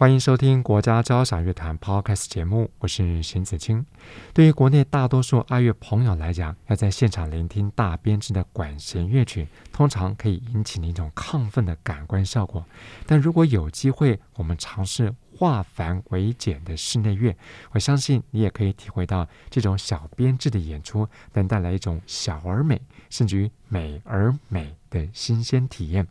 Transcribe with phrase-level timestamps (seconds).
[0.00, 3.84] 欢迎收听国家交响乐团 Podcast 节目，我是邢子清。
[4.32, 12.64] 对于国内大多数爱乐朋友来讲，要在现场聆听大编制的管弦乐曲，通常可以引起一种亢奋的感官效果。
[13.04, 15.14] 但如果有机会，我们尝试。
[15.40, 17.34] 化繁为简的室内乐，
[17.72, 26.06] 我相信你也可以体会到这种小编制的演出能带来一种小而美，甚至于美而美的新鲜体验。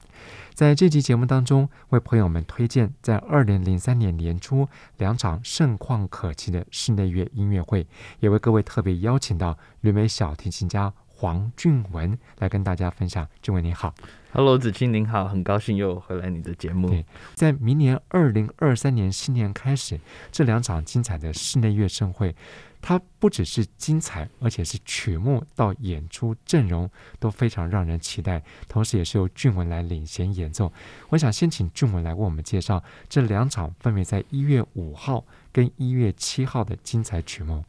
[0.55, 7.85] 在这期节目当中，为朋友们推荐在二零零三年年初两场盛况可期的室内乐音乐会，
[8.21, 13.27] 也为各位特别邀请到旅美小提琴家黄俊文来跟大家分享。
[13.41, 13.93] 俊文你好。
[14.31, 16.87] Hello，子清您好，很高兴又回来你的节目。
[16.89, 19.99] 对，在明年二零二三年新年开始，
[20.31, 22.33] 这两场精彩的室内乐盛会，
[22.81, 28.41] 它不只是精彩，而且是曲目到演出阵容都非常让人期待。
[28.69, 30.71] 同时，也是由俊文来领衔演奏。
[31.09, 37.65] 我想先请俊文来为我们介绍这两场分别在一月五号跟一月七号的精彩曲目。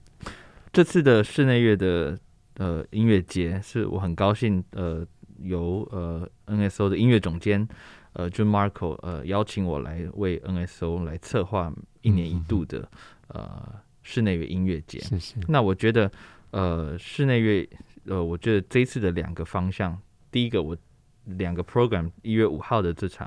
[0.73, 2.17] 这次的室内乐的
[2.61, 5.07] 呃音乐节，是我很高兴呃。
[5.43, 7.67] 由呃 NSO 的音乐总监
[8.13, 12.81] 呃 June Marco 呃邀请我来为 NSO 来策划一年一度的、
[13.29, 15.01] 嗯、呃室内乐音乐节。
[15.01, 15.37] 是是。
[15.49, 16.13] 那我觉得
[16.51, 17.67] 呃室内乐
[18.05, 19.99] 呃我觉得这一次的两个方向，
[20.31, 20.77] 第一个我
[21.25, 23.27] 两个 program 一月五号的这场，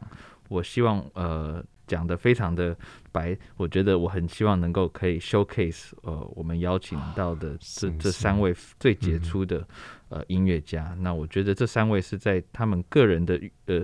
[0.50, 2.76] 我希望呃讲得非常的
[3.12, 9.68] 白，我觉得我很希望能够可以 showcase 呃我们邀请到的这这三位最杰出的。
[10.10, 13.84] 呃，音乐家，那我觉得这三位是在他们个人的呃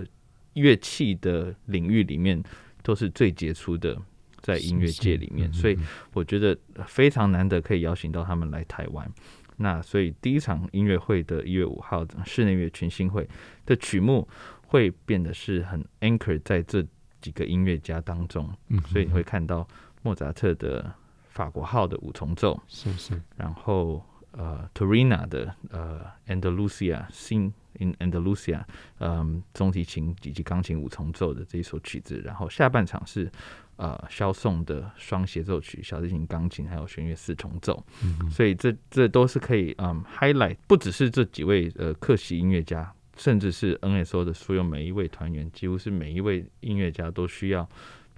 [0.52, 2.40] 乐器的领域里面
[2.84, 4.00] 都是最杰出的，
[4.40, 5.76] 在音乐界里面，所以
[6.12, 6.56] 我觉得
[6.86, 9.12] 非常难得可以邀请到他们来台湾。
[9.56, 13.28] 那所以第一场音乐会的一月五号室内乐群星会
[13.66, 14.28] 的曲目
[14.68, 16.86] 会变得是很 anchor 在这
[17.20, 19.66] 几个音乐家当中，嗯所以你会看到
[20.02, 20.92] 莫扎特的
[21.28, 24.04] 法国号的五重奏，是是，然后。
[24.32, 28.62] 呃，Torina 的呃，Andalusia Scene in Andalusia，
[29.00, 33.28] 嗯，中提琴以及钢琴五重奏的这一首曲子，然后下半场是
[33.74, 47.68] 呃，萧颂的双协奏曲，小提琴、钢琴还有弦乐四重奏，嗯、所以这这都是可以嗯，highlight，不只是这几位呃客席音乐家，甚至是 NSO 的所有每一位团员，几乎是每一位音乐家都需要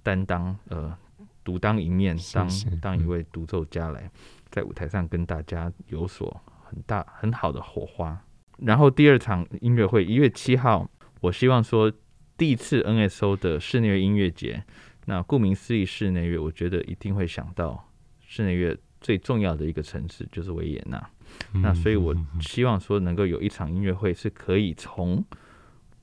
[0.01, 0.97] 担当呃，
[1.43, 2.49] 独当一面，当
[2.81, 4.09] 当一位独奏家来。
[4.49, 8.17] 在舞台上跟大家有所很大很好的火花。
[8.59, 11.91] 然后第二场音乐会一月七号，我希望说
[12.37, 14.63] 第一次 NSO 的室内乐音乐节。
[15.05, 21.09] 那顾名思义，室内乐，我觉得一定会想到室内乐最重要的一个城市就是维也纳。
[21.53, 25.23] 那所以我希望说能够有一场音乐会是可以从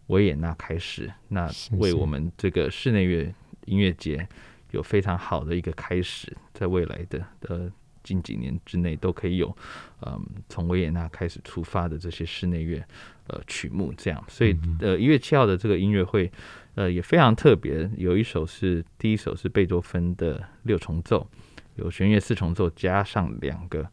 [0.08, 3.34] 维也纳开始，那为我们这个室内乐
[3.66, 4.28] 音乐节
[4.70, 7.72] 有非常好的一个开始，在未来的的。
[8.02, 9.54] 近几年之内都可以有，
[10.00, 10.18] 嗯，
[10.48, 12.82] 从维也纳开始出发的这些室内乐，
[13.26, 16.32] 呃，曲目这样，所以呃，一月七号的这个音乐会，
[16.76, 21.28] 呃，也非常特别，有一首是第一首是贝多芬的六重奏，
[21.76, 23.86] 有弦乐四重奏加上两个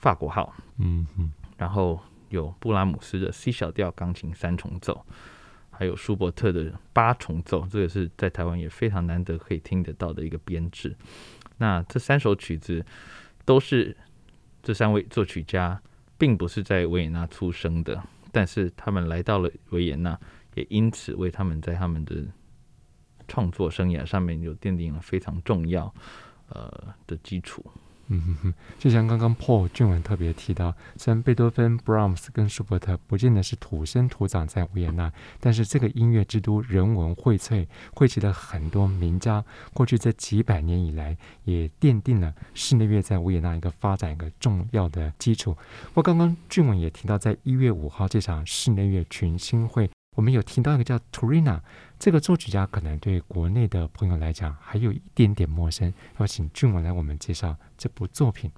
[0.00, 2.00] 法国号，嗯嗯，然后
[2.30, 5.06] 有布拉姆斯的 C 小调钢琴三重奏，
[5.70, 10.96] 还有舒伯特的八重奏，这个是在台湾也非常难得可以听得到的一个编制。
[11.58, 12.84] 那这三首曲子。
[13.46, 13.96] 都是
[14.62, 15.80] 这三位作曲家，
[16.16, 18.00] 并不是在维也纳出生的，
[18.30, 20.16] 但是他们来到了维也纳，
[20.54, 22.22] 也因此为他们在他们的
[23.26, 25.92] 创作生涯上面有奠定了非常重要
[26.50, 27.64] 呃的基础。
[28.12, 39.44] 嗯哼哼，就像刚刚 Paul 俊文特别提到，虽然贝多芬、布拉姆斯跟舒伯特不见得是土生土长在维也纳，但是这个音乐之都人文荟萃，汇集了很多名家。
[39.72, 45.56] 过去这几百年以来，也奠定了室内乐在维也纳一个发展一个重要的基础。
[45.94, 49.88] 不过刚刚俊文也提到，在一月五号这场室内乐群星会。
[50.20, 51.60] 我们有听到一个叫 Torina
[51.98, 55.90] 这个作曲家，可能对国内的朋友来讲还有一点点陌生。
[56.18, 58.52] 要请俊文来我们介绍这部作品。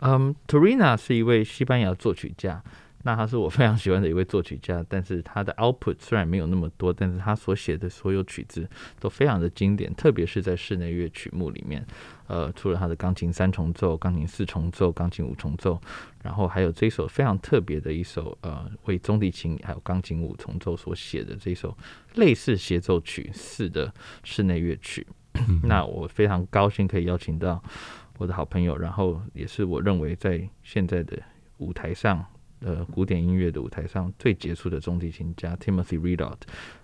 [0.00, 2.62] 嗯，Torina 是一位西班牙作曲家。
[3.02, 8.68] 那他是我非常喜欢的一位作曲家，但是他的 output 虽然没有那么多，但是他所写的所有曲子
[9.00, 11.84] 都非常的经典，特别是在室内乐曲目里面。
[12.28, 15.78] 呃，除了他的钢琴三重奏、钢琴四重奏、钢琴五重奏，
[16.22, 21.76] 然后还有这一首非常特别的一首呃，为中提琴还有钢琴五重奏所写的这一首
[22.14, 23.92] 类似协奏曲式的
[24.24, 25.06] 室内乐曲。
[25.64, 27.62] 那我非常高兴可以邀请到
[28.18, 31.18] 我的好朋友，然后也是我认为在现在的
[31.58, 32.24] 舞台上，
[32.64, 36.38] 呃，古典音乐的舞台上最杰出的中提琴家 Timothy Ridout，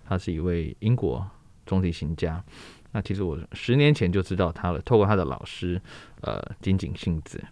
[0.05, 1.25] 他是一位英国
[1.65, 2.43] 中提琴家。
[2.91, 5.79] 那其实我十年前就知道他了，透过他的老师，
[6.21, 7.43] 呃，金井幸子，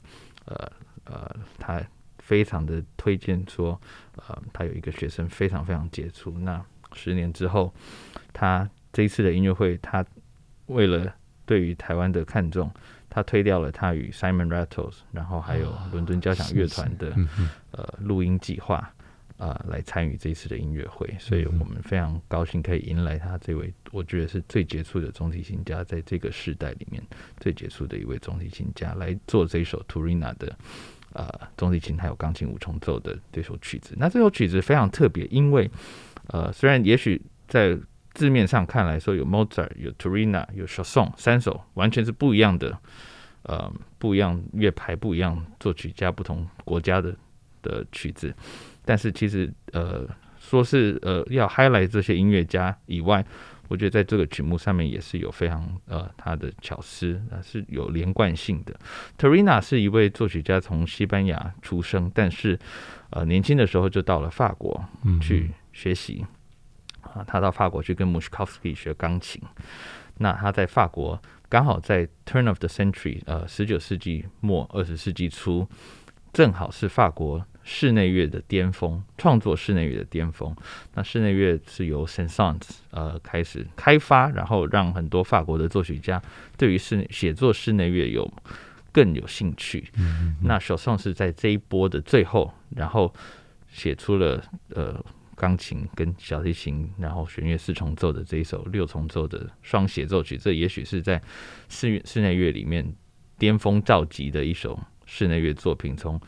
[0.46, 0.72] 呃
[1.06, 1.82] 呃，他
[2.20, 3.80] 非常的推荐说，
[4.16, 6.32] 呃，他有一个学生非常非常杰出。
[6.40, 6.64] 那
[6.94, 7.74] 十年之后，
[8.34, 10.04] 他这一次的音乐会，他
[10.66, 11.14] 为了
[11.46, 12.70] 对于台湾的看重，
[13.18, 17.16] 他推掉了他与 Simon Rattles，然后还有伦敦交响乐团的
[17.72, 18.94] 呃录音计划。
[19.38, 27.00] 啊、呃，来参与这一次的音乐会，所以我们非常高兴可以迎来他这位，我觉得是最杰出的中提琴家，在这个时代里面
[27.40, 30.58] 最杰出的一位中提琴家来做这首 Turina 的
[31.14, 33.94] 呃中提琴还有钢琴五重奏的这首曲子。
[33.96, 35.70] 那这首曲子非常特别，因为
[36.30, 37.78] 呃，虽然也许在
[38.18, 42.76] 字面上看来说有 Mozart、有 Turina、有 Chausson 三首完全是不一样的，
[43.44, 47.16] 呃，不一样乐派、不一样作曲家、不同国家的
[47.62, 48.34] 的曲子。
[48.84, 50.08] 但是其实，呃，
[50.40, 53.24] 说是呃要 highlight 这些音乐家以外，
[53.68, 58.74] 我觉得在这个曲目上面也是有非常呃他的巧思，呃是有连贯性的。
[59.20, 62.58] Turina 是一位作曲家，从西班牙出生，但是
[63.12, 64.84] 呃年轻的时候就到了法国
[65.22, 66.26] 去学习，
[67.18, 69.42] 啊，他到法国去跟 muschkowski 学钢琴。
[70.18, 71.20] 那他在法国
[71.50, 75.68] 刚好在 turn of the century，呃十九世纪末二十世纪初，
[76.32, 77.46] 正好是法国。
[77.70, 80.56] 室内乐的巅峰，创作室内乐的巅峰。
[80.94, 82.62] 那室内乐是由 Saint-Saëns
[82.92, 86.22] 呃开始开发，然后让很多法国的作曲家
[86.58, 88.26] 对于室内写作室内乐有
[88.94, 89.86] 更有兴趣。
[89.98, 93.14] 嗯嗯，那 Chausson 是在这一波的最后，然后
[93.70, 95.04] 写出了呃
[95.38, 100.36] 钢琴跟小提琴，然后弦乐四重奏的这一首六重奏的双协奏曲。
[100.38, 101.22] 这也许是在
[101.70, 102.94] 室室内乐里面
[103.38, 105.96] 巅峰造极的一首室内乐作品。
[105.96, 106.20] 从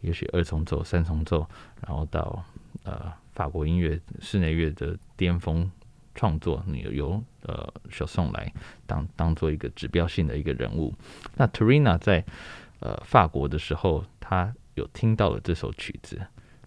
[0.00, 1.46] 也许二重奏、三重奏，
[1.86, 2.44] 然后到
[2.82, 5.70] 呃法国音乐室内乐的巅峰
[6.14, 8.52] 创作，你由呃小宋来
[8.86, 10.94] 当当做一个指标性的一个人物。
[11.36, 12.24] 那 Turina 在
[12.80, 16.20] 呃法国的时候，他有听到了这首曲子，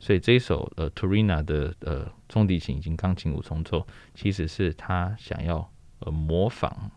[0.07, 5.69] 所以这一首呃 Turina 的呃中提琴以及钢琴五重奏，其实是他想要
[5.99, 6.89] 呃模仿。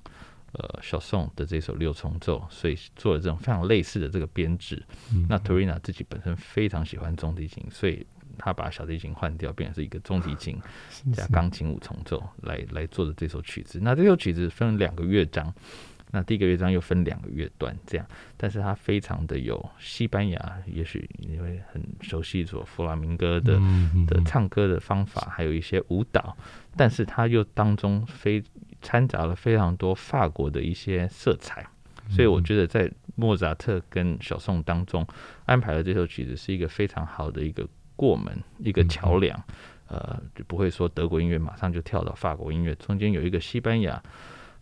[0.53, 4.83] 呃，小宋的这首六重奏，所以做了这种非常类似的这个编制。
[5.13, 8.05] 嗯、那 Turina 自己本身非常喜欢中提琴，所以
[8.37, 10.61] 他把小提琴换掉，变成是一个中提琴
[11.15, 13.79] 加钢琴五重奏来来做的这首曲子。
[13.81, 15.55] 那这首曲子分两个乐章，
[16.11, 18.07] 那第一个乐章又分两个乐段，这样。
[18.37, 23.61] 但是它非常的有西班牙，也许你会很熟悉所弗拉明戈的
[24.07, 26.37] 的唱歌的方法，还有一些舞蹈，
[26.77, 28.43] 但是它又当中非。
[28.83, 31.63] 掺杂了非常多法国的一些色彩，
[32.09, 35.07] 所以我觉得在莫扎特跟小宋当中
[35.45, 39.39] 安排了这首曲子是一个非常好的一个过门，一个桥梁，
[39.87, 44.03] 呃，就不会说德国音乐马上就跳到法国音乐，中间有一个西班牙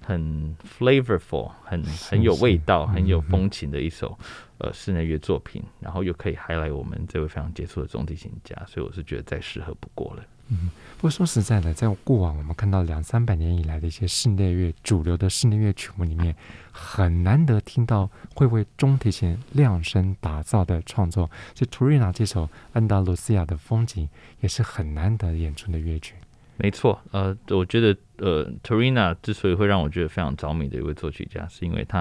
[0.08, 4.18] 很 flavorful、很很有味道、很有风情的一首
[4.56, 10.24] 呃室内乐作品，然后又可以 highlight 我们这位非常杰出的中提琴家，所以我是觉得再适合不过了。
[10.48, 16.34] 嗯，不过说实在的，在过往我们看到两三百年以来的一些室内乐主流的室内乐曲目里面，
[16.72, 21.30] 很难得听到会为中提琴量身打造的创作。
[21.52, 24.06] 就 Turina 这首《安达卢西亚的风景》
[24.40, 26.14] 也是很难得演出的乐曲。
[26.58, 32.00] 没错，呃，我觉得呃，Torina 之所以会让我觉得非常着迷的一位作曲家，是因为他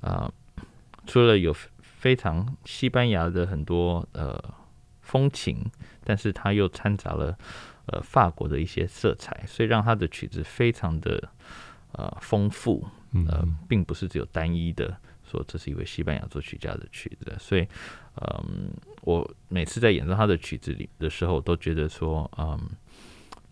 [0.00, 0.32] 啊、呃，
[1.06, 4.42] 除了有非常西班牙的很多呃
[5.02, 5.70] 风情，
[6.04, 7.36] 但是他又掺杂了。
[7.90, 11.26] 呃，法国的一些色彩，所以让他的曲子非常的
[11.92, 12.86] 呃丰富，
[13.26, 17.34] 呃，并不是只有单一的说这是一位西班牙作曲家的曲子。
[17.38, 17.66] 所以，
[18.20, 18.68] 嗯，
[19.00, 22.60] 我每次在演奏他的曲子里的时候，都觉得说，嗯，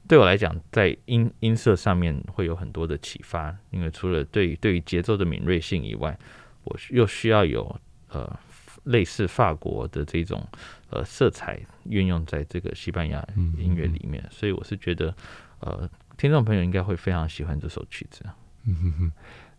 [0.09, 6.19] 对我来讲，在音音色上面会有很多的启发，因为除了对对于节奏的敏锐性以外，
[6.65, 8.39] 我又需要有呃。
[8.85, 10.47] 类似法国的这种
[10.91, 13.21] 呃色彩运用在这个西班牙
[13.59, 15.13] 音乐里面，所以我是觉得
[15.59, 18.25] 呃听众朋友应该会非常喜欢这首曲子。
[18.63, 19.13] 嗯哼哼，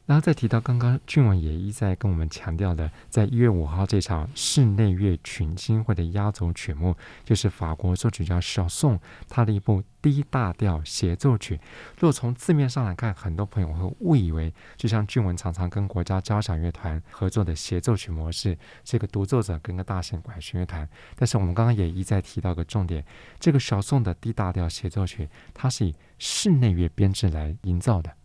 [0.07, 6.95] 然后再提到刚刚俊文也一再跟我们强调的，在一月五号这场室内乐群星会的压轴曲目，
[7.25, 8.97] 就是法国作曲家小宋
[9.27, 11.59] 他的一部 D 大调协奏曲。
[11.99, 20.87] 如果从字面上来看，很多朋友会误以为，就像俊文常常跟国家交响乐团合作的协奏曲模式，这个独奏者跟个大型管弦乐团。
[21.17, 23.03] 但是我们刚刚也一再提到个重点，
[23.41, 28.16] 这个小宋的 D 大调协奏曲，它是以室内乐编制来营造的。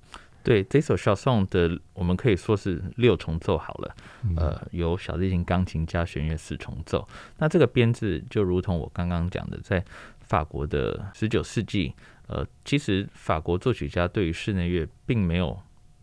[0.45, 3.97] 对，这首小颂的，我们可以说是六重奏好了，
[4.37, 7.09] 呃，有小提琴、钢琴加弦乐四重奏。
[7.39, 9.85] 那这个编制就如同我刚刚讲的，在
[10.21, 11.95] 法国的十九世纪，
[12.27, 15.57] 呃，其实法国作曲家对于室内乐并没有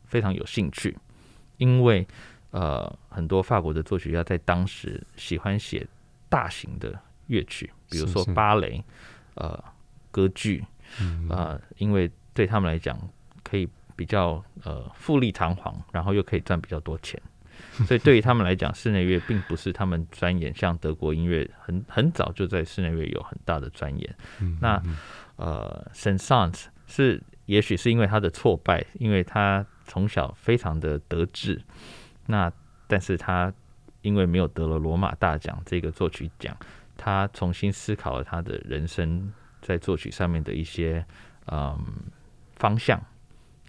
[0.05, 0.97] 非常有兴趣，
[1.57, 2.07] 因为
[2.51, 5.85] 呃，很多法国的作曲家在当时喜欢写
[6.29, 8.81] 大型的乐曲，比如说芭蕾、
[9.33, 9.61] 呃，
[10.11, 10.63] 歌剧，
[11.27, 12.97] 啊、呃，因为对他们来讲
[13.43, 13.67] 可以。
[13.99, 17.21] 比较呃富丽堂皇，然后又可以赚比较多钱，
[17.85, 20.55] 所以对于他们来讲，室内乐并不是他们钻研。
[20.55, 24.15] 像德国音乐很很早就在室内乐有很大的钻研。
[24.61, 24.81] 那
[25.35, 31.61] 呃，Saint-Saëns 是也许是因为他的挫败，因为他从小非常的得志，
[32.27, 32.49] 那
[32.87, 33.51] 但是他
[34.01, 36.55] 因为没有得了罗马大奖这个作曲奖，
[36.95, 39.29] 他重新思考了他的人生
[39.61, 41.05] 在作曲上面的一些
[41.47, 41.77] 嗯
[42.55, 42.97] 方向。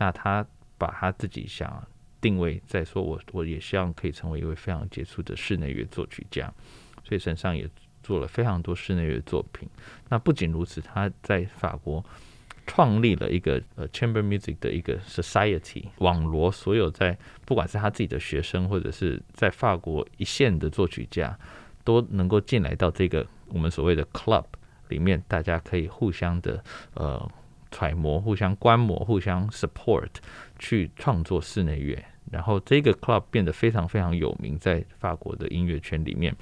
[0.01, 0.45] 那他
[0.79, 1.87] 把他自己想
[2.23, 6.51] 定位在说，我我也希望可以成为一位非常杰出的室内乐作曲家，
[7.05, 7.69] 所以身上也
[8.03, 9.69] 做了非常多室内乐作品。
[10.09, 12.03] 那不仅如此，他在法国
[12.67, 21.39] 创立了一个呃 chamber music 的一个 society，网罗所有在不管是他自己的学生，或者是在法国一线的作曲家，
[21.85, 24.47] 都能够进来到这个我们所谓的 club
[24.89, 26.65] 里面，大家可以互相的
[26.95, 27.31] 呃。
[27.71, 30.09] 揣摩、互相观摩、互相 support，
[30.59, 36.35] 去创作室内乐，然后这个 club 变得非常非常有名，在法国的音乐圈里面，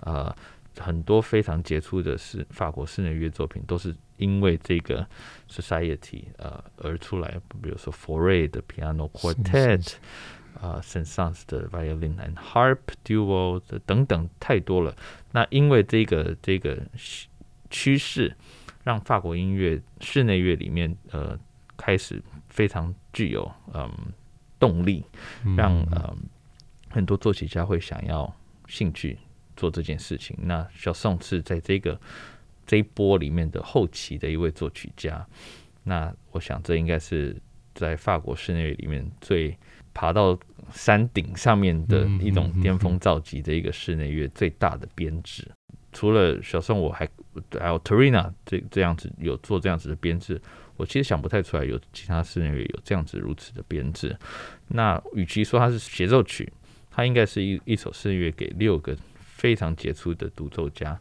[0.00, 0.34] 呃，
[0.78, 5.06] 很多非常杰出的是法国室内乐作品，都是因为这个
[5.48, 9.94] society 呃而出来，比如说 Foray 的 piano quartet，
[10.60, 14.94] 啊，Saint-Saëns 的 violin and harp duo 等等太多了。
[15.32, 16.78] 那因为这个这个
[17.70, 18.36] 趋势。
[18.84, 21.36] 让法国音乐室内乐里面，呃，
[21.76, 23.90] 开始非常具有嗯
[24.60, 25.04] 动力，
[25.56, 26.16] 让呃
[26.90, 28.32] 很多作曲家会想要
[28.68, 29.18] 兴趣
[29.56, 30.36] 做这件事情。
[30.40, 31.98] 那小宋是在这个
[32.66, 35.26] 这一波里面的后期的一位作曲家。
[35.82, 37.36] 那我想这应该是
[37.74, 39.56] 在法国室内乐里面最
[39.92, 40.38] 爬到
[40.72, 45.50] 山顶上面的一种巅峰造极的一个室内乐最大的编制。
[45.94, 47.08] 除了小宋，我还
[47.58, 50.38] 还有 Terina 这这样子有做这样子的编制，
[50.76, 54.14] 我其实想不太出来有其他室内乐有这样子如此的编制。
[54.68, 56.52] 那与其说它是协奏曲，
[56.90, 61.00] 它应该是一一首室内乐给六个非常杰出的独奏家，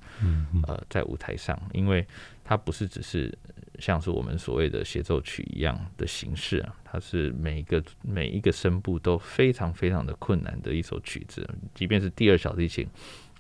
[0.67, 2.05] 呃，在舞台上，因为
[2.43, 3.35] 它不是只是
[3.79, 12.88] 像是我们所谓的协奏曲一样的形式啊，它是每一个每一个声部都非常非常的困难的一首曲子，即便是第二小提琴。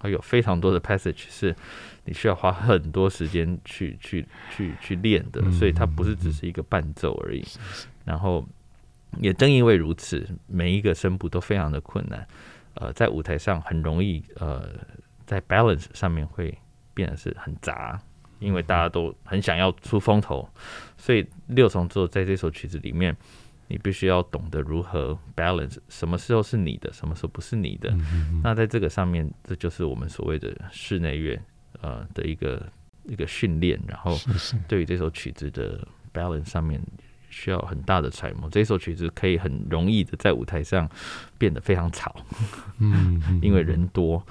[0.03, 1.55] 还有非常多的 passage 是
[2.03, 7.41] 你需要花很多时间去去去去练的，所以它不是只是一个伴奏而已。
[8.03, 8.45] 然后
[9.19, 12.27] 也正因为如此，每一个声部都非常的困难，
[12.73, 14.67] 呃，在舞台上很容易呃，
[15.25, 16.53] 在 balance 上面会
[16.93, 17.97] 变得是很杂，
[18.39, 20.45] 因为大家都很想要出风头，
[20.97, 23.15] 所以六重奏在这首曲子里面。
[23.73, 27.89] 你必须要懂得如何 balance，什么时候是你的，什么时候不是你的。
[27.89, 31.41] 嗯嗯嗯，那在这个上面，这就是我们所谓的室内乐
[31.81, 32.69] 呃的一个
[33.05, 33.81] 一个训练。
[33.87, 34.15] 然后，
[34.67, 36.79] 对于这首曲子的 balance 上面
[37.31, 38.47] 需要很大的揣摩。
[38.47, 40.87] 这首曲子可以很容易的在舞台上
[41.39, 42.15] 变得非常吵，
[42.77, 44.23] 嗯， 因为人多，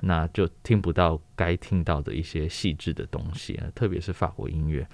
[0.00, 4.86] 那就听不到该听到的一些细致的东西啊，特别是法国音乐。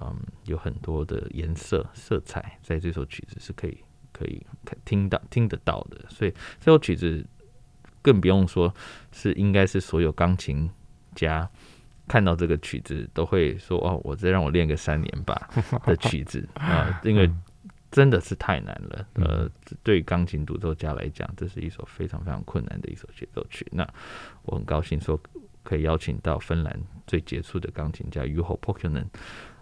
[0.00, 3.78] 嗯，有很多的颜色、色彩，在这首曲子是可以
[4.12, 4.44] 可以
[4.84, 6.04] 听到、听得到的。
[6.08, 7.24] 所以这首曲子
[8.02, 8.74] 更不用说
[9.12, 10.68] 是应该是所有钢琴
[11.14, 11.48] 家
[12.08, 15.48] 看到这个曲子都会说：“哦，我再让我练个三年吧。”
[15.86, 17.30] 的曲子啊，因为
[17.94, 19.06] 真的是太难了。
[19.14, 19.48] 呃，
[19.84, 23.64] 对钢琴独奏家来讲，这是一首非常非常困难的一首协奏曲。
[23.70, 23.88] 那
[24.42, 25.16] 我很高兴说
[25.62, 29.06] 可以邀请到芬兰最杰出的钢琴家 Juho Pokkonen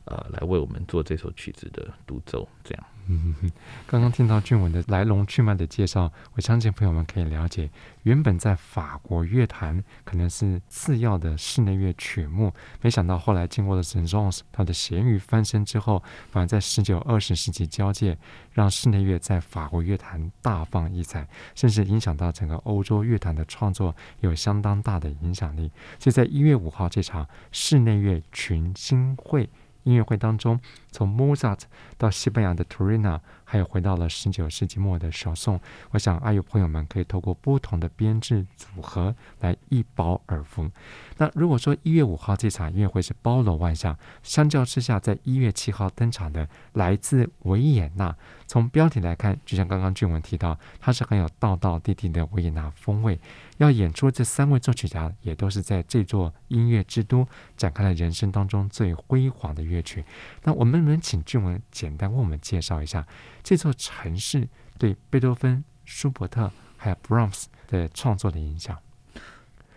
[0.07, 2.87] 呃，来为我们做这首曲子的独奏，这样。
[3.09, 3.35] 嗯，
[3.87, 7.69] 刚刚听到俊文的来龙去脉的介绍，我相信朋友们可以了解，
[8.05, 18.17] 原本在法国乐坛可能是次要的室内乐曲目，没想到后来经过了 Saint-Saëns 他的咸鱼翻身之后，反而在十九二十世纪交界，
[18.53, 25.71] 让室内乐在法国乐坛大放异彩，甚至影响到整个欧洲乐坛的创作，有相当大的影响力。
[25.99, 29.51] 所以在一月五号这场室内乐群星会。
[29.85, 30.61] 音乐会当中，
[30.91, 31.61] 从 Mozart
[31.99, 33.21] 到西班牙的 Turina，
[33.53, 40.71] 还有回到了十九世纪末的小宋，我想爱乐朋友们可以透过不同的编制组合来一饱耳福。
[41.19, 48.17] 那如果说一月五号这场音乐会是包罗万象，相较之下，在一月七号登场的来自维也纳，
[48.47, 53.21] 从标题来看，就像刚刚俊文提到，它是很有道道地地的维也纳风味。
[53.59, 60.03] 要演出这三位作曲家，也都是在这座音乐之都展开了人生当中最辉煌的乐曲。
[60.43, 63.07] 那我们能不能请俊文简单为我们介绍一下
[63.43, 68.79] 这座城市对贝多芬、舒伯特还有布拉姆斯的创作的影响？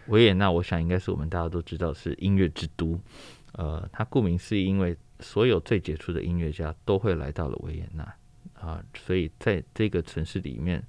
[0.07, 2.99] 维也纳，我想应该是我们大家都知道是音乐之都。
[3.53, 8.03] 呃，它顾名思义，因为所有最杰出的音乐家都会来到了维也纳
[8.53, 10.83] 啊，所以在这个城市里面。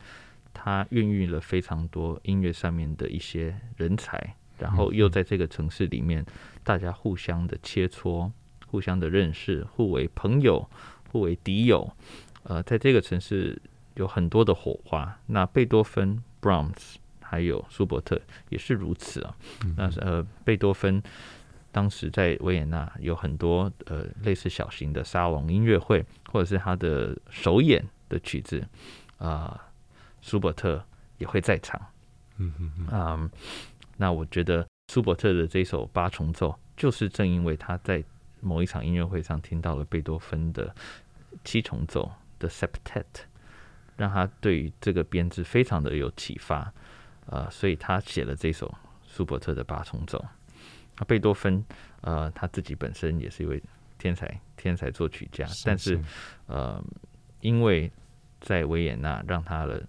[0.58, 6.24] 它孕育了非常多音乐上面的一些人才，然后又在这个城市里面，
[6.64, 8.32] 大家互相的切磋，
[8.66, 10.66] 互相的认识，互为朋友，
[11.12, 11.94] 互为敌友。
[12.48, 13.60] 呃，在这个城市
[13.94, 15.18] 有很多的火花。
[15.26, 19.36] 那贝多芬、Brahms 还有舒伯特也是如此啊。
[19.76, 21.02] 那呃，贝多芬
[21.70, 28.60] 当时在维也纳有很多呃类似小型的沙龙音乐会，或者是他的首演的曲子
[29.18, 29.52] 啊。
[29.52, 29.60] 呃
[30.22, 30.84] 舒伯特
[31.18, 31.80] 也会在场，
[32.38, 33.30] 嗯嗯嗯，
[33.96, 38.02] 那我觉得舒伯特的这首八重奏，就是正因为他在
[38.40, 40.74] 某一场音乐会上听到了贝多芬的
[41.44, 43.04] 七重奏的 Septet，
[43.96, 46.72] 让他对于这个编制非常的有启发，
[47.26, 48.72] 呃，所以他写了这首
[49.06, 50.24] 舒伯特的八重奏。
[50.98, 51.64] 那贝多芬，
[52.00, 53.62] 呃，他自己本身也是一位
[53.98, 56.00] 天才天才作曲家，但是，
[56.46, 56.82] 呃，
[57.40, 57.90] 因为
[58.40, 59.86] 在维也纳让他的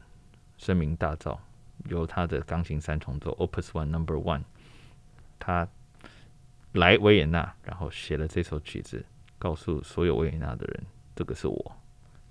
[0.58, 1.38] 声名大噪，
[1.86, 4.44] 由他的钢琴三重奏 Opus One Number One，
[5.40, 5.68] 他
[6.74, 9.06] 来维也纳，然后写了这首曲子，
[9.38, 10.86] 告诉所有维也纳的人，
[11.16, 11.76] 这个是我，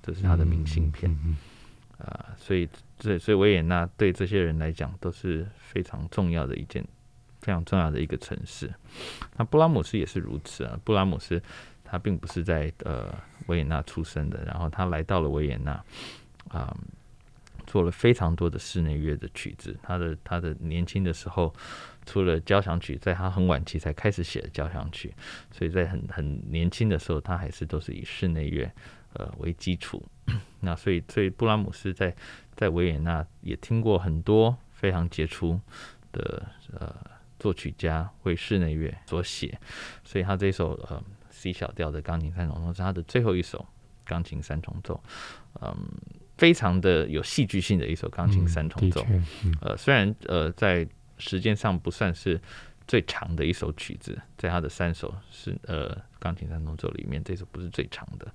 [0.06, 1.10] 这是他的明信片。
[1.98, 6.84] 啊、所以这所以维也纳对这些人来讲都是非常重要的一件，
[7.40, 8.72] 非常重要的一个城市。
[9.36, 11.42] 那布拉姆斯也是如此啊，布拉姆斯
[11.84, 13.12] 他并不是在呃
[13.46, 15.72] 维也纳出生的，然后他来到了维也纳，
[16.48, 16.76] 啊、呃。
[17.66, 19.76] 做了非常多的室内乐的曲子。
[19.82, 21.52] 他的他的年轻的时候，
[22.06, 25.12] 出了交响曲，在他很晚期才开始写的交响曲，
[25.50, 28.70] 所以在很很年轻的时候，他还是都是以室内乐
[29.18, 30.02] 呃为基础。
[30.60, 32.14] 那所以，所以布拉姆斯在
[32.54, 35.60] 在维也纳也听过很多非常杰出
[36.12, 36.94] 的呃
[37.38, 39.58] 作曲家为室内乐所写，
[40.04, 43.66] 所以他这首呃 C 小调的钢琴三重奏是他的最后一首
[44.04, 45.02] 钢琴三重奏，
[45.60, 45.74] 嗯。
[46.36, 52.38] 非常的有戏剧性的一首钢琴三重奏，嗯嗯、呃，虽然呃在时间上不算是
[52.86, 58.30] 最长的一首曲子，在他的三首是呃钢琴三重奏里面，这首不是最长的，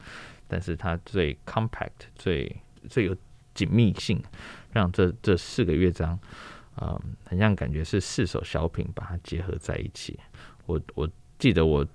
[0.51, 2.53] 但是它最 compact 最
[2.89, 3.15] 最有
[3.53, 4.21] 紧密性，
[4.73, 6.19] 让这这四个乐章，
[6.75, 10.19] 嗯、呃，很像感觉是四首小品把它结合在一起。
[10.65, 11.09] 我我
[11.39, 11.87] 记得我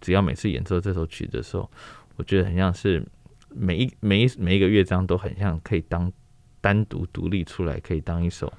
[0.00, 1.70] 只要每次演奏这首曲子的时候，
[2.16, 3.06] 我觉得很像是。
[3.54, 6.10] 每一每一每一个乐章都很像可以当
[6.62, 8.50] 单独独立出来，可以当一首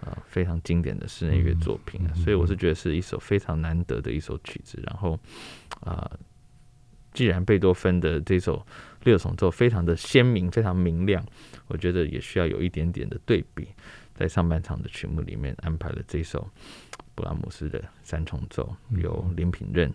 [0.00, 4.82] 呃非常经典的室内乐作品，所以我是觉得是一首非常难得的一首曲子。
[4.84, 5.12] 然后
[5.82, 6.18] 啊、呃，
[7.12, 8.66] 既然贝多芬的这首
[9.04, 11.24] 六重奏非常的鲜明、非常明亮，
[11.68, 13.68] 我觉得也需要有一点点的对比，
[14.14, 16.48] 在上半场的曲目里面安排了这首
[17.14, 19.92] 布拉姆斯的三重奏，由林品任。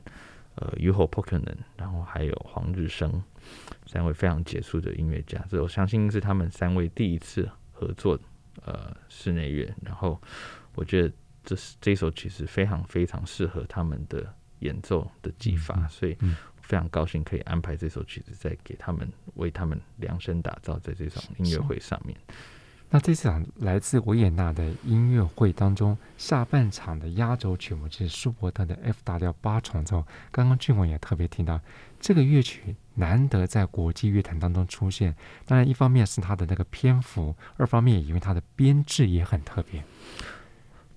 [0.60, 3.21] 呃，Juho Pokkonen，然后还有黄日升，
[3.86, 8.19] 三位非常杰出的音乐家，这我相信是他们三位第一次合作
[8.65, 9.71] 呃室内乐。
[9.86, 10.19] 然后
[10.73, 16.17] 我觉得这是这首曲子非常非常适合他们的演奏的技法，嗯、所以
[16.67, 22.17] 非常高兴可以安排这首曲子，在给他们为他们量身打造在这场音乐会上面。
[22.89, 30.06] 那这场来自维也纳的音乐会当中，下半场的压轴曲目就是舒伯特的 F 大调八重奏。
[30.32, 31.60] 刚刚俊文也特别提到，
[31.99, 35.15] 这个乐曲难得在国际乐坛当中出现。
[35.45, 39.84] 当然，一方面是它的那个篇幅，二方面也因为它的编制也很特别。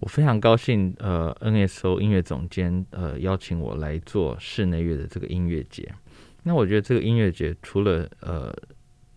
[0.01, 5.95] 我非常高兴，呃，NSO 音乐总监呃邀请我来做室内乐的这个音乐节。
[6.43, 8.55] 那我觉得这个音乐节除了呃。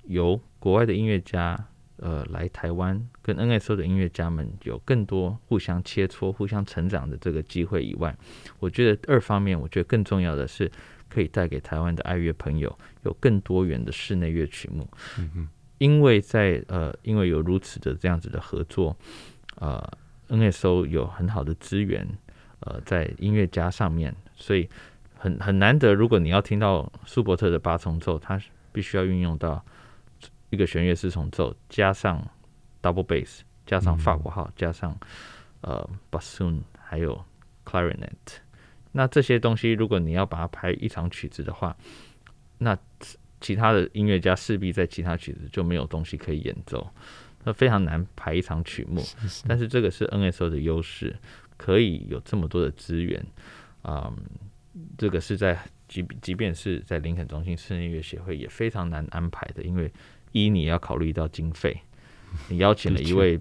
[0.07, 1.57] 由国外的音乐家。
[1.97, 8.13] 呃，来台湾跟 NSO 的音乐家们有更多互相切磋、互相成长的这个机会以外，
[8.59, 10.69] 我觉得二方面，我觉得更重要的是
[11.07, 14.85] 可以带给台湾的爱乐朋友有更多元的室内乐曲目。
[15.17, 18.97] 嗯嗯，因为在呃，因为有如此的这样子的合作，
[19.55, 19.81] 呃
[20.33, 22.07] ，NSO 有很好的资源，
[22.59, 24.67] 呃，在音乐家上面，所以
[25.17, 25.93] 很很难得。
[25.93, 28.41] 如果你要听到舒伯特的八重奏，它
[28.71, 29.63] 必须要运用到。
[30.49, 32.23] 一个弦乐四重奏加上
[32.79, 34.95] double bass，加上法国号，加上
[35.61, 37.25] 呃 bassoon，还有
[37.65, 38.37] clarinet。
[38.91, 41.75] 那这些东西，如果你要把它排一场曲子的话，
[42.59, 42.77] 那
[43.41, 46.87] 其他的音乐家势必在其他曲子就没有东西可以演奏，
[47.43, 49.03] 那非常难排一场曲目。
[49.47, 51.15] 但是这个是 NSO 的优势，
[51.57, 53.25] 可以有这么多的资源
[53.81, 54.25] 啊、嗯。
[54.97, 59.91] 这个是在即即便是在林肯中心室内乐协会也非常难安排的，因为。
[60.35, 61.79] 一，你要考虑到经费，
[62.49, 63.39] 你邀请了一位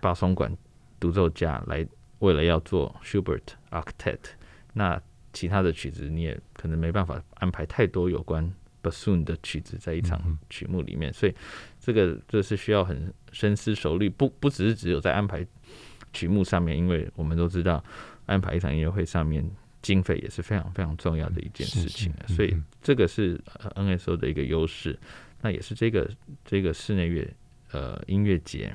[0.00, 0.56] 巴松管
[1.00, 1.84] 独奏家来，
[2.20, 4.20] 为了要做 Schubert Octet，
[4.74, 8.48] 那其他的曲子你也可能没办法安排太多有关
[8.80, 11.34] Bassoon 的曲子在一场曲目里面，所以
[11.84, 15.46] 这个这是需要很深思熟虑，不不只是只有在安排
[16.14, 17.84] 曲目上面，因为我们都知道
[18.24, 19.46] 安排一场音乐会上面
[19.82, 23.38] 经费也是非常非常重要的一件事情，所以这个是
[23.74, 24.98] NSO 的一个优势。
[25.42, 26.10] 那也是这个
[26.42, 27.30] 这个室内乐
[27.72, 28.74] 呃音乐节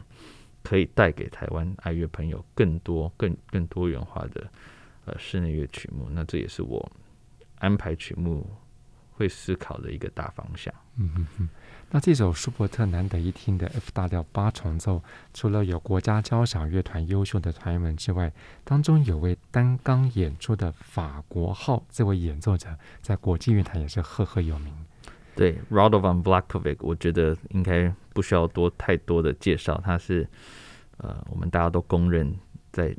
[0.62, 4.48] 可以带给台湾爱乐朋友更多更更多元化的
[5.06, 6.08] 呃室内乐曲目。
[6.12, 6.92] 那这也是我
[7.58, 8.48] 安排曲目
[9.14, 10.72] 会思考的一个大方向。
[11.00, 11.50] 嗯嗯嗯。
[11.92, 18.32] 那这首舒伯特难得一听的 F 大调八重奏，除了有国家交响乐团优秀的团员们之外，
[18.64, 24.72] 当中有位单钢演出的法国号这位演奏者，在国际乐坛也是赫赫有名。
[25.36, 29.82] 对，Radovan Vlachovic，我觉得应该不需要多太多的介绍。
[29.84, 30.28] 他是
[30.98, 32.36] 呃，我们大家都公认
[32.72, 32.96] 在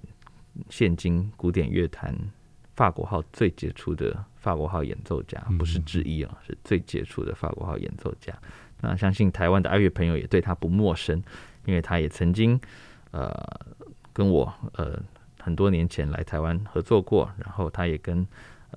[0.69, 2.17] 现今古典乐坛
[2.75, 8.37] 法国号最杰出的法国号演奏家，不是之一啊，是最杰出的法国号演奏家。
[8.81, 11.23] 那相信台湾的爱乐朋友也对他不陌生，
[11.67, 12.61] 因为他也曾经
[13.13, 13.33] 呃
[14.13, 15.01] 跟我呃
[15.39, 18.27] 很多年前来台湾合作过，然后他也跟。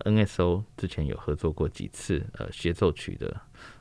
[0.06, 3.40] NSO 之前有合作过几次，呃，协奏曲的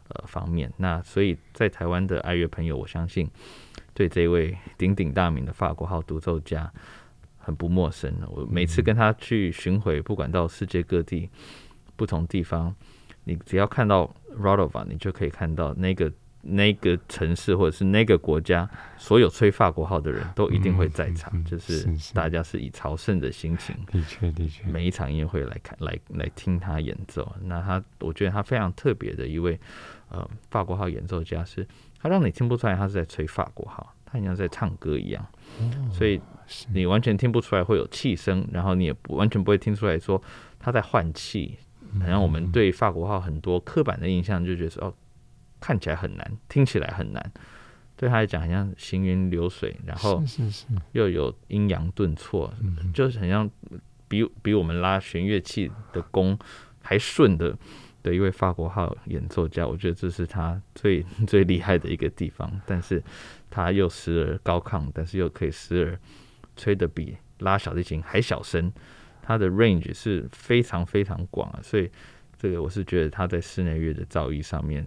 [0.08, 0.70] 呃方面。
[0.76, 3.26] 那所以在台湾的爱乐朋友，我相信
[3.94, 6.70] 对这位鼎鼎大名的法国号独奏家
[7.38, 8.14] 很不陌生。
[8.28, 11.30] 我每次跟他去巡回，不管到世界各地
[11.96, 12.74] 不同地方，
[13.24, 16.12] 你只要看到 Radovan，你就可以看到那个。
[16.44, 27.32] 那个城市或者是那个国家，所有吹法国号的人都一定会在场，嗯、就是大家是以朝圣的心情，的确的确，每一场音乐会来看，来来听他演奏。
[27.42, 29.56] 那他，我觉得他非常特别的一位，
[30.08, 31.64] 呃，法国号演奏家是，
[32.00, 35.24] 他让你听不出来他是在吹法国号，他好像在唱歌一样，
[35.60, 36.20] 哦、所以
[36.74, 40.20] 你完全听不出来会有气声，然后你也不完全不会听出来说
[40.58, 41.56] 他在换气。
[42.00, 44.94] 好像我们对法国号很多刻板的印象就觉得说哦。
[45.64, 47.32] 看起来很难，听起来很难，
[47.96, 50.20] 对他来讲，好像行云流水，然后
[50.90, 52.52] 又有阴阳顿挫，
[52.92, 53.48] 就是很像
[54.08, 56.36] 比比我们拉弦乐器的弓
[56.80, 57.56] 还顺的
[58.02, 62.60] 的一位法国号演奏家，我觉得这是他最最厉害的一个地方。
[62.66, 63.00] 但是
[63.48, 65.86] 他又时而高亢，但是又可以时而
[66.56, 68.72] 吹得比拉小提琴还小声，
[69.22, 71.60] 他的 range 是非常非常广啊。
[71.62, 71.90] 所以
[72.38, 74.86] 这个我是觉得他在室内乐的造诣上面。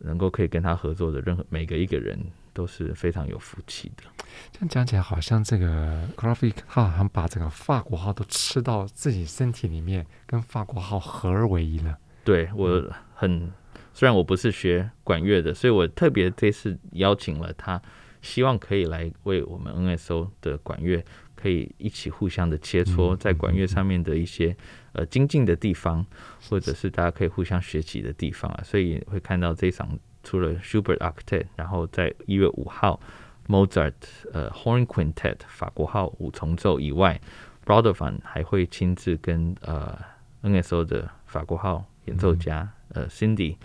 [0.00, 2.16] 能够可以跟他合作的任何每个一个人
[2.52, 4.04] 都是非常有福气的。
[4.52, 11.98] 这样讲起来，好像这个 Vlachovic 他好像把这个法国号都吃到自己身体里面，跟法国号合而为一了。
[12.22, 13.52] 对，我很，
[13.92, 17.82] 虽然我不是学管乐的，所以我特别这次邀请了他，
[18.22, 21.04] 希望可以来为我们 NSO 的管乐
[21.40, 24.56] 可以一起互相的切磋，在管乐上面的一些。
[24.94, 26.04] 呃，精进的地方，
[26.48, 32.98] 或者是大家可以互相学习的地方啊，所以会看到这场除了 Schubert Octet，然后在一月五号
[33.46, 33.92] Mozart
[34.32, 37.20] 呃 Horn Quintet 法国号五重奏以外
[37.66, 39.96] ，Radovan 还会亲自跟呃
[40.42, 43.56] NSO 的法国号演奏家、嗯、呃 Cindy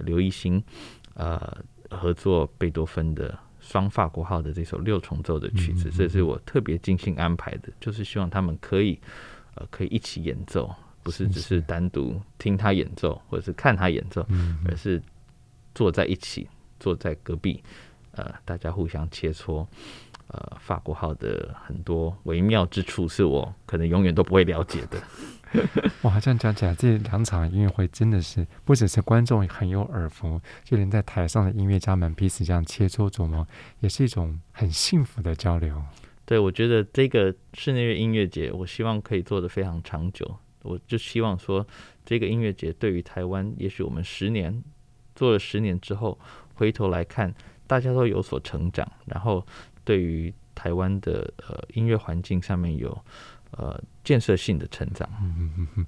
[0.00, 0.64] 刘一新
[1.14, 1.58] 呃
[1.90, 9.00] 合作贝多芬的双法国号的这首六重奏的曲子，这是我特别精心安排的，就是希望他们可以。
[9.54, 14.26] 呃，可以一起演奏，不是只是单独听他演奏，或者是看他演奏，
[14.66, 14.98] 而是
[15.74, 16.48] 坐在一起，
[16.80, 17.62] 坐在隔壁，
[18.12, 19.66] 呃，大家互相切磋，
[20.28, 24.98] 呃，法国号的很多微妙之处，是我可能永远都不会了解的。
[26.02, 33.46] 哇，这样讲起来，这两场音乐会真的是不只是观众很有耳福，就连在台上的音乐家们彼此这样切磋琢磨，
[33.80, 35.82] 也是一种很幸福的交流。
[36.24, 40.38] 对，我觉得这个室内乐音乐节，我希望可以做得非常长久。
[40.62, 41.66] 我就希望说，
[42.06, 44.62] 这个音乐节对于台湾，也许我们十年
[45.14, 46.18] 做了十年之后，
[46.54, 47.34] 回头来看，
[47.66, 49.44] 大家都有所成长，然后
[49.84, 52.96] 对于台湾的呃音乐环境上面有
[53.52, 55.08] 呃建设性的成长。
[55.20, 55.86] 嗯嗯嗯嗯。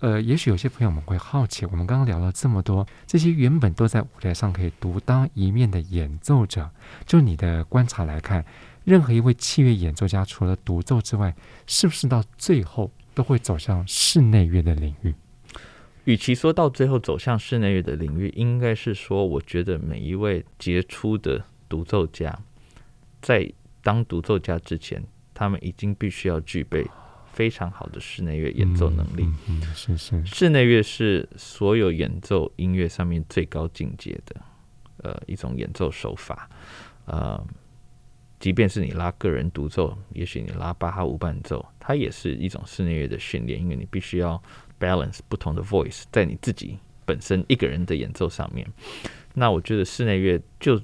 [0.00, 6.70] 呃，也许有些朋友们会好奇，我们刚刚聊了这么多，这些原本都在舞台上可以独当一面的演奏者，
[7.04, 8.42] 就你的观察来看，
[8.84, 15.14] 任何一位器乐演奏家，除了独奏之外，是不是到最后都会走向室内乐的领域？
[16.04, 22.38] 与其说到最后走向室内乐的领域，应该是说，我觉得每一位杰出的独奏家，
[23.20, 26.86] 在当独奏家之前，他们已经必须要具备
[27.40, 29.26] 非常好的室内乐演奏能力。
[29.48, 30.22] 嗯，是是。
[30.26, 34.36] 室内乐是所有演奏音乐上面最高境界的，
[34.98, 36.50] 呃，一种演奏手法，
[37.06, 37.42] 呃。
[38.38, 44.42] 即便是你拉个人独奏，也许你拉巴哈无伴奏，它也是一种室内乐的训练，因为你必须要
[44.78, 48.66] balance 不同的 voice 在你自己本身一个人的演奏上面。
[49.34, 50.80] 那我觉得室内乐就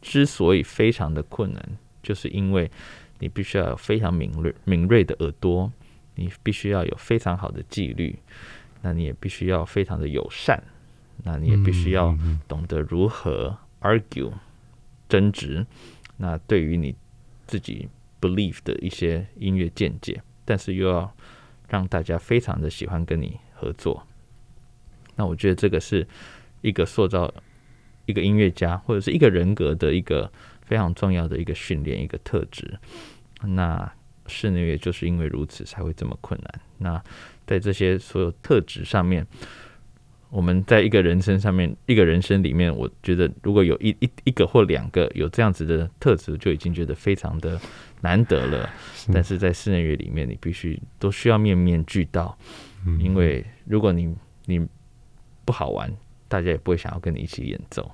[0.00, 2.70] 之所以非常的困难，就是因为
[3.20, 5.72] 你必须要有非常敏锐敏锐的耳朵，
[6.16, 8.18] 你必须要有非常好的纪律，
[8.82, 10.60] 那你也必须要非常的友善，
[11.22, 12.16] 那你也必须要
[12.48, 14.32] 懂得如何 argue
[15.08, 15.64] 争执。
[16.16, 16.94] 那对于你
[17.46, 17.88] 自己
[18.20, 21.14] believe 的一些音乐见解，但是又要
[21.68, 24.06] 让大家非常的喜欢跟你合作，
[25.16, 26.06] 那我觉得这个是
[26.60, 27.32] 一个塑造
[28.06, 30.30] 一个音乐家或者是一个人格的一个
[30.70, 32.78] 非常重要的一个训练一个特质。
[33.42, 33.92] 那
[34.28, 36.60] 室内乐就是因为如此才会这么困难。
[36.78, 37.02] 那
[37.44, 39.26] 在这些所有特质上面。
[40.32, 47.60] 我们在一个人生上面，一个人生里面，我觉得如果有一一一个或两个有这样子的特质，就已经觉得非常的
[48.00, 48.70] 难得了。
[49.12, 52.38] 但是在室内乐里面，你必须都需要面面俱到，
[53.00, 54.14] 因为如果你
[54.46, 54.64] 你
[55.44, 55.92] 不好玩，
[56.28, 57.90] 大家也不会想要跟你一起演奏。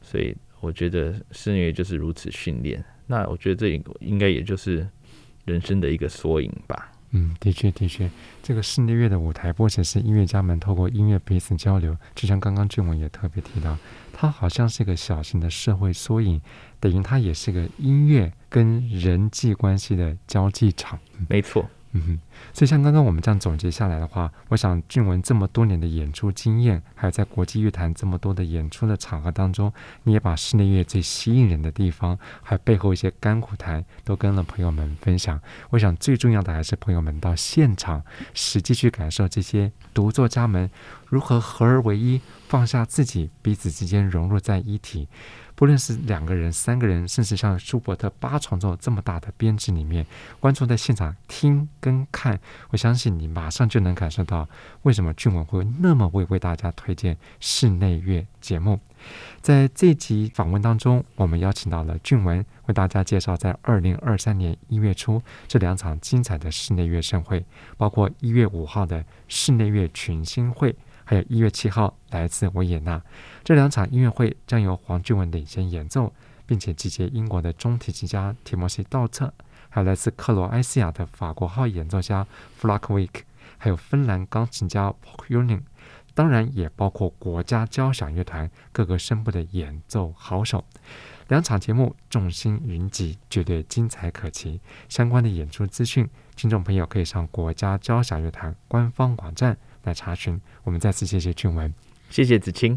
[0.00, 0.34] 所以
[0.66, 2.84] 我觉得室内乐就是如此训练。
[3.06, 4.84] 那我觉得这应该也就是
[5.44, 6.90] 人生的一个缩影吧。
[7.12, 8.10] 嗯，的确，的确，
[8.42, 13.78] 这个室内乐的舞台，不只是音乐家们透过音乐彼此交流，就像刚刚俊文也特别提到，
[14.12, 16.42] 它好像是一个小型的社会缩影，
[16.80, 20.98] 等于它也是个音乐跟人际关系的交际场。
[21.28, 21.70] 没错。
[22.06, 22.20] 嗯，
[22.52, 29.72] 所以像刚刚我们这样总结下来的话，我想俊文这么多年的演出经验，还有在国际乐坛这么多的演出的场合当中，
[30.04, 35.40] 你也把室内乐最吸引人的地方，还有背后一些甘苦谈，都跟了朋友们分享。
[35.70, 38.02] 我想最重要的还是朋友们到现场
[38.34, 40.70] 实际去感受这些独作家们
[41.06, 45.08] 如何合而为一，放下自己，彼此之间融入在一体。
[45.56, 50.06] 不论是两个人、三个人，甚至像舒伯特八重奏这么大的编制里面，
[50.38, 52.38] 观众在现场听跟看，
[52.68, 54.46] 我相信你马上就能感受到
[54.82, 58.78] 为什么俊文会那么会为大家推荐室内乐节目。
[59.40, 67.42] 在这集访问当中，我们邀请到了俊文为大家介绍在二零二三年一月初这两场精彩的室内乐盛会，
[67.78, 70.76] 包括一月五号的室内乐群星会。
[71.08, 73.00] 还有一月七号来自维也纳
[73.46, 76.12] 这两场音乐会将由黄俊文领衔演奏，
[76.46, 79.32] 并且集结英国的中提琴家提摩西道策，
[79.68, 83.22] 还有来自克罗埃西亚的法国号演奏家弗拉克维克，
[83.56, 85.60] 还有芬兰钢琴家 Pohjonen，
[86.12, 90.64] 当然也包括国家交响乐团各个声部的演奏好手。
[91.28, 94.60] 两场节目众星云集，绝对精彩可期。
[94.88, 99.56] 相关的演出资讯，听众朋友可以上国家交响乐团官方网站。
[99.84, 100.40] 来查询。
[100.64, 101.72] 我们再次谢谢俊文，
[102.10, 102.76] 谢谢子清。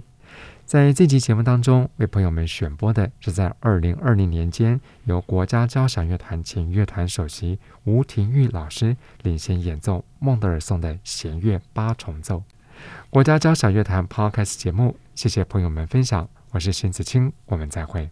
[0.70, 12.44] 在这集节目当中，为朋友们选播的是在二零二零年间由国家交响乐团前乐团首席吴廷玉老师领衔演奏孟德尔颂的弦乐八重奏。
[13.10, 16.30] 国家交响乐团 Podcast 节目，谢谢朋友们分享。
[16.52, 18.12] 我是辛子清，我们再会。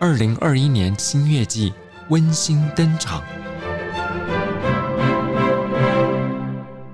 [0.00, 1.72] 二零二一年新月季
[2.08, 3.20] 温馨登场，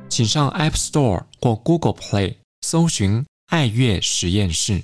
[0.08, 4.82] 请上 App Store 或 Google Play 搜寻爱乐实验室。